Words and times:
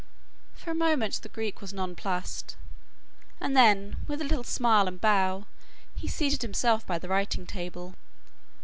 For 0.55 0.71
a 0.71 0.73
moment 0.73 1.21
the 1.21 1.29
Greek 1.29 1.61
was 1.61 1.73
nonplussed 1.73 2.55
and 3.39 3.55
then, 3.55 3.97
with 4.07 4.19
a 4.19 4.23
little 4.23 4.43
smile 4.43 4.87
and 4.87 4.99
bow, 4.99 5.45
he 5.93 6.07
seated 6.07 6.41
himself 6.41 6.87
by 6.87 6.97
the 6.97 7.07
writing 7.07 7.45
table. 7.45 7.93